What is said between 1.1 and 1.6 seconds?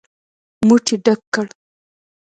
کړ.